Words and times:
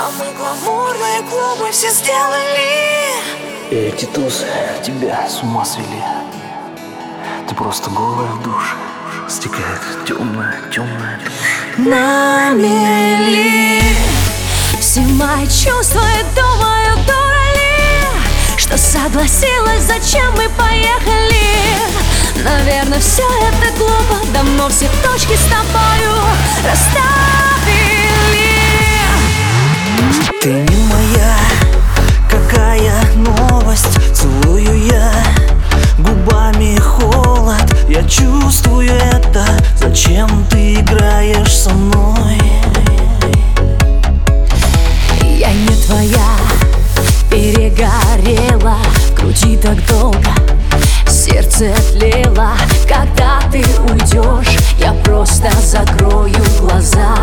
А 0.00 0.12
мы 0.16 0.32
гламурные 0.32 1.22
клубы 1.22 1.72
все 1.72 1.90
сделали. 1.90 3.16
Эти 3.68 4.04
тусы 4.04 4.46
тебя 4.84 5.28
с 5.28 5.42
ума 5.42 5.64
свели. 5.64 6.04
Ты 7.48 7.54
просто 7.56 7.90
голая 7.90 8.30
в 8.30 8.42
душе 8.44 8.76
Стекает 9.28 9.80
темная, 10.06 10.54
темная 10.72 11.18
тушь 11.24 11.78
На 11.78 12.50
мели 12.50 13.82
Все 14.78 15.00
мои 15.00 15.46
чувства 15.46 16.04
и 16.20 16.22
думаю, 16.36 16.96
дура 16.98 17.48
ли 17.56 18.56
Что 18.56 18.78
согласилась, 18.78 19.82
зачем 19.82 20.30
мы 20.36 20.48
поехали? 20.50 21.42
Наверное, 22.44 23.00
все 23.00 23.24
это 23.48 23.76
глупо. 23.76 24.24
Давно 24.32 24.68
все 24.68 24.88
точки 25.02 25.34
с 25.34 25.44
тобою 25.50 26.14
расставили 26.64 27.57
Ты 30.40 30.50
не 30.50 30.76
моя, 30.84 31.36
какая 32.30 32.92
новость? 33.16 33.98
Целую 34.14 34.86
я. 34.86 35.12
Губами 35.98 36.78
холод. 36.78 37.74
Я 37.88 38.04
чувствую 38.04 38.88
это, 38.88 39.44
зачем 39.74 40.46
ты 40.48 40.74
играешь 40.74 41.52
со 41.52 41.70
мной? 41.70 42.40
Я 45.24 45.52
не 45.52 45.74
твоя, 45.86 46.36
перегорела. 47.28 48.76
В 49.08 49.14
груди 49.14 49.56
так 49.56 49.84
долго, 49.88 50.30
сердце 51.08 51.74
тлело 51.90 52.52
Когда 52.86 53.40
ты 53.50 53.64
уйдешь, 53.90 54.56
я 54.78 54.92
просто 55.02 55.50
закрою 55.60 56.44
глаза 56.60 57.16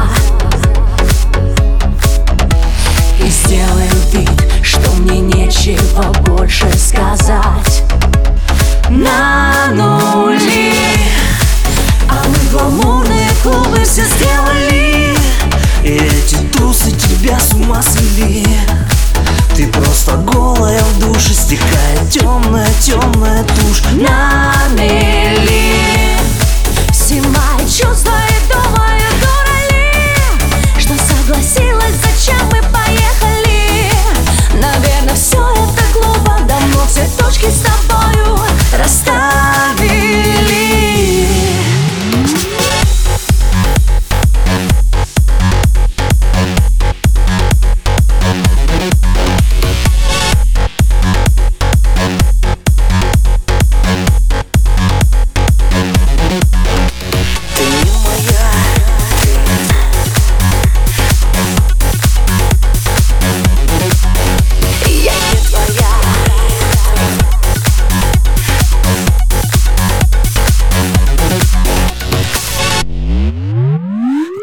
тебя 17.66 17.81
с 17.81 18.05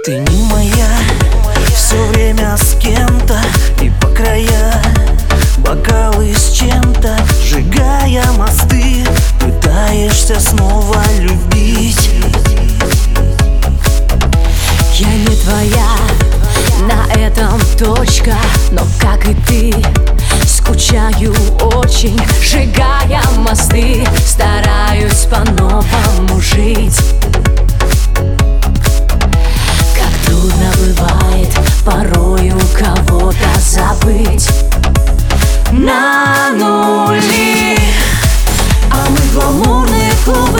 Ты 0.04 0.18
не 0.18 0.41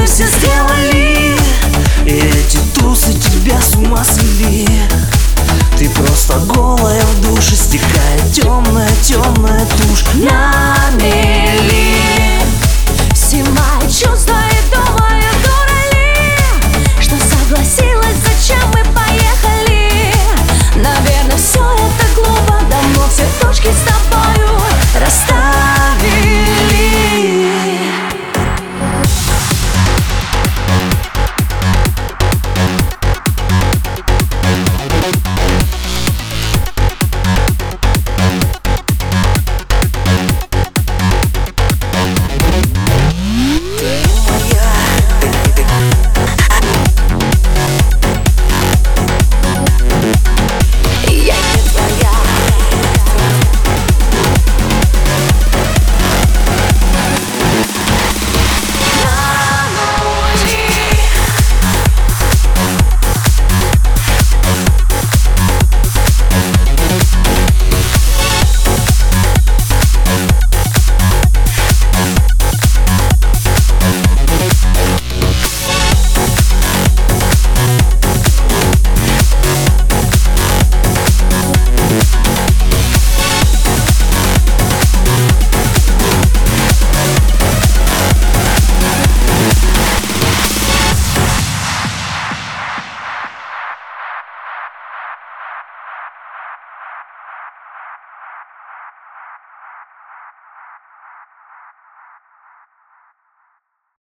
клубы 0.02 0.06
все 0.06 0.26
сделали. 0.26 1.36
И 2.04 2.10
эти 2.10 2.58
трусы 2.74 3.12
тебя 3.12 3.60
с 3.60 3.74
ума 3.76 4.04
свели 4.04 4.71